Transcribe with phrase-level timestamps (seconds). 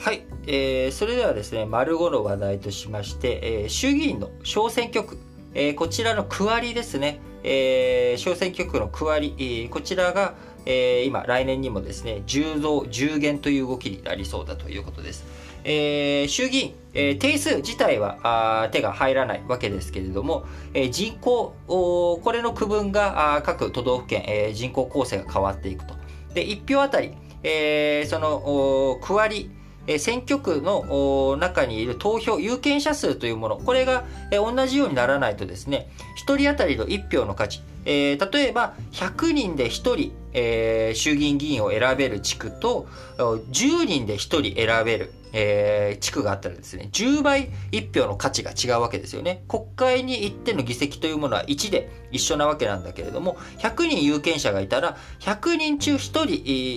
[0.00, 5.18] はい、えー、それではですね、丸5の話題としまして、えー、衆議院の小選挙区、
[5.52, 15.26] えー、こちらの区割りですね、えー、小選挙区の区割り、えー、こちらが、えー、今、来年にもですね、10増10減という動きになりそうだということです。
[15.64, 18.16] えー、衆議院、えー、定数自体は
[18.62, 25.92] あ手が入らないわけですけれども、えー、人口これの区分があ各都道府県、えー、人口構成が変わっていくと。
[26.32, 35.88] で、1票あたり、えー、その区割り、え選挙区の中にいる投票、有権者数というもの、これが、え同じようにならないとですね、
[36.26, 49.44] 1人当たりの1票の価値、えー、例えば100人で1人、えー、衆議院議員を選べる地区と10人で1人選べる、えー、地区があったらですね10倍1票の価値が違うわけですよね。
[49.48, 56.24] 国会に行っての議席というものは1で一緒なわけなんだけれども100人有権者がいたら100人中1人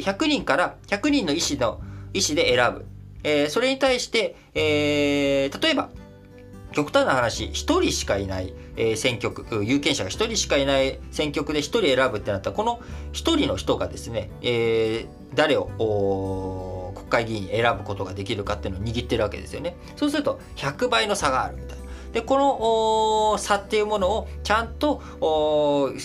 [0.10, 1.82] 100人から100人の意思の
[2.14, 2.93] 意思で選ぶ。
[3.24, 5.90] えー、それに対して、えー、例えば、
[6.74, 19.78] 極端な話、一人しかいない、えー、選挙区、有権者が一人しかいない選挙区で一人選ぶってなったら、この一人の人がですね、えー、誰を国会議員選ぶことができるかっていうのを握ってるわけですよね。
[19.96, 21.84] そうすると、100倍の差があるみたいな。
[22.12, 22.38] で、こ
[23.32, 26.00] の差っていうものをちゃんと、こう、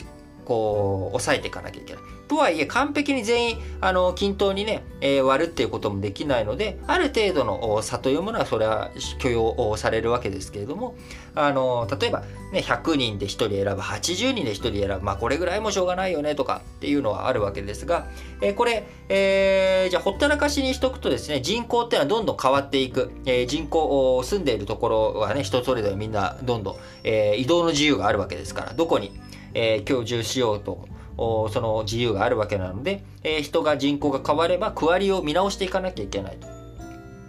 [0.46, 2.02] 抑えていかなきゃいけない。
[2.28, 10.94] とはいえ完璧に全員あの均等にね、えー、割るっていうこともできないのである程度の差というものはそれは許容されるわけですけれども
[11.34, 12.20] あの例えば、
[12.52, 18.06] ね、100人で1人選ぶ80人で1人選ぶまあこれぐらいもしょうがないよねとかっていうのはあるわけですが、
[18.42, 29.12] えー、これ、えー、じゃあほったらかしにしとくとですね人口っていうのはどんどん変わっていく、えー、人口住んでいるところはね人それぞれみんなどんどん、え、移動の自由があるわけですからどこに、
[29.54, 30.86] えー、居住しようと
[31.18, 36.38] その自由があるわけなので、え、人が人口が変われば区割りを見直していかなきゃいけない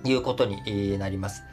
[0.03, 1.43] ということになります。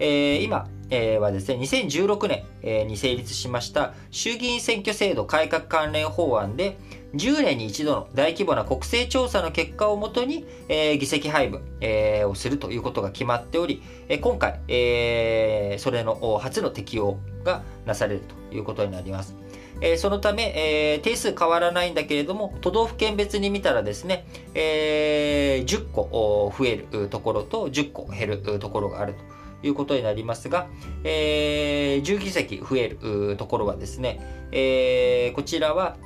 [0.00, 6.76] えー、今、えー、はですね、2016年、え、に成立しました衆議院選挙制度改革関連法案で、
[7.14, 19.43] 10年に一度の大規模な国勢調査の結果をもとに、えー、議席配分、えー、をするということが決まっており、えー、今回、えー、それの初の適用がなされるということになります。
[19.80, 20.52] えー、そのため、
[20.94, 29.14] えー、定数変わらないんだけれども、都道府県別に見たらですね、えー、10個増えるところと10個減るところがある
[29.62, 30.68] ということになりますが、
[31.04, 34.20] えー、10議席増えるところはですね、
[34.52, 35.96] えー、こちらは、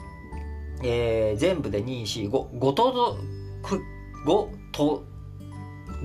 [0.83, 3.19] えー、全部で2、4、5、5都、
[4.27, 5.05] 5都、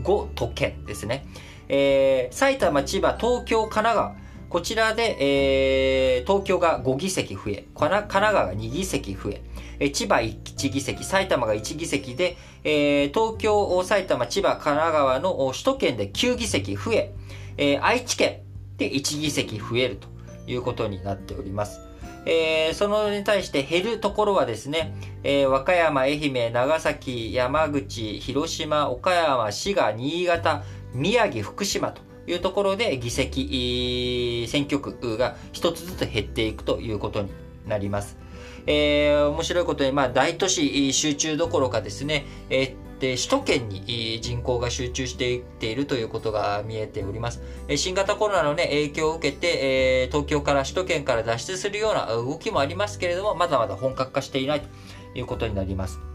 [0.03, 1.25] 5都県ですね。
[1.69, 4.22] えー、埼玉、千葉、東京、神奈川、
[4.53, 9.41] こちらで、えー、東京が5議席増え、神奈川が2議席増え、
[9.80, 17.16] え千葉1議席、埼玉が1議席で、えー、東京、埼玉、千葉、神奈川の首都圏で9議席増え、
[17.58, 18.41] えー、愛知県
[18.78, 20.08] で1議席増えると
[20.46, 21.81] いうことになっております。
[22.28, 24.94] えー、そのに対して減るところはですね、
[25.24, 30.62] えー、和歌山、愛媛、長崎、山口、広島、岡山、滋賀、新潟、
[30.94, 37.29] 宮城、福島というところで議席、選挙区が一つずつ減っていくということに
[37.67, 38.17] なります。
[38.66, 47.41] えー、面白いことに、まあ、大都市集中どころかですね、えーで首都圏に人口が集中していっているということが見えております。
[47.75, 54.69] 新型コロナの、ね、影響を受けて、え、東京から首都圏から脱出するような動きもありますけれども、まだまだ本格化していないと
[55.16, 56.12] いうことになります。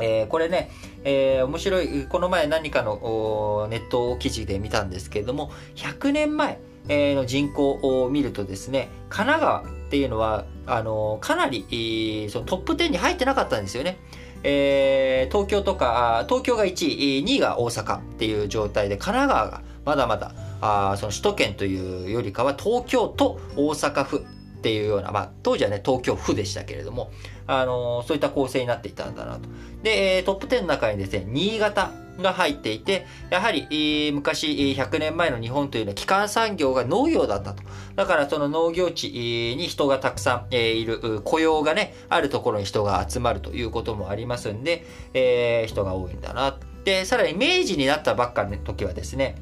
[0.00, 0.70] えー、これね、
[1.04, 13.98] えー、面白い、この前何かのネット記事で見たんですけれども、100年前の人口を見るとですね、神奈川っていうのは、あのかなり、そのトップ10に入ってなかったんですよね。
[14.42, 27.10] えー、東京とか、東京が1位、2位が大阪っていう状態で、神奈川がまだまだ、あその首都圏というよりかは東京都大阪府っていうような、まあ、当時はね、東京府でしたけれども、
[27.46, 29.48] あのそういった構成になっていたんだなと。
[29.82, 37.62] で、トップ10の中にですね、新潟が入っていて、やはり、昔100年前の日本というのは基幹産業が農業だったと。
[37.96, 39.10] だからその農業地
[39.56, 46.56] に人がたくさんいる、雇用がね、あるところに人が集まるということもありますんで、えー、人が多いんだな。
[46.84, 49.36] で、さらに明治になったばっかの時はですね、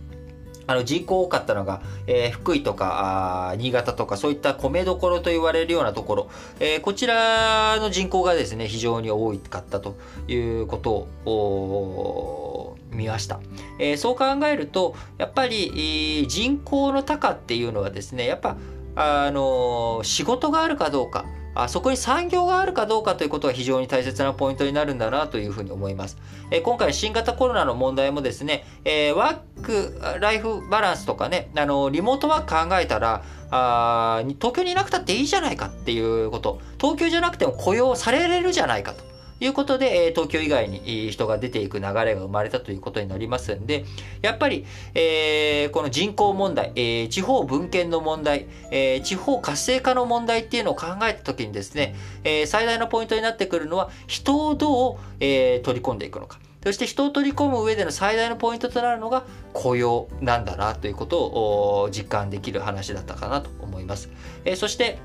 [0.72, 6.30] あの人口多かったのが、えー、福井とか新潟とかそういった米どころと言われるようなところ、
[6.60, 9.96] えー、こちらの人口がですね非常に多かったと
[10.28, 10.90] いうこと
[11.30, 13.40] を見ました、
[13.78, 18.56] えー、そう考えるとやっぱり人口の高っていうのはですねやっぱ
[18.94, 21.24] あの仕事があるかどうか
[21.54, 26.16] あそこに産業があるかどうかということが非常に大切なポイントになるんだなというふうに思います。
[26.50, 39.11] え、今回新型コロナの問題もですね、え、ワークライフバランスとかね、あのリモートワーク考えたらあ東京にいなくたっていいじゃないかっていうこと東京じゃなくても雇用されれるじゃないかと
[39.44, 43.84] いうことで、え東京以外に人が出ていく流れが生まれたということになりますんで、
[44.22, 51.94] やっぱり、え、この人口問題、え、地方分権の問題、え、地方活性化の問題っていうのを考えたときにですね、
[52.24, 56.38] え最大のポイントになってくるのは、人をどう、え取り込んでいくのか。
[56.62, 64.10] そして人を取り込む上での最大のポイントとなるのが雇用なんだなということを実感できる話だったかなと思います。
[64.44, 64.98] えそして、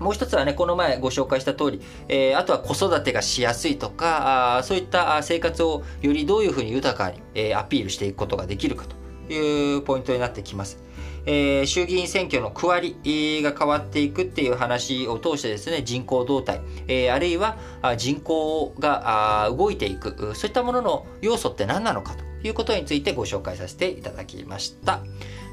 [0.00, 10.78] もう一つはね、この前ご紹介した通り、えー、あとは子育てがしやすいとか、あそういった生活をよりどういうふうに豊かに、えー、アピールしていくことができるかというポイントになってきます。
[11.26, 17.56] えー、衆議院選挙の区割りが変わっていくっていう話を通してですね、人口動態、えー、あるいは
[17.96, 25.00] 人口が動いていく、そういったものの要素って何なのかということについてご紹介させていただきました。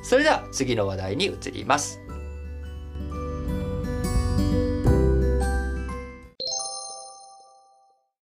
[0.04, 2.02] それでは次の話題に移ります。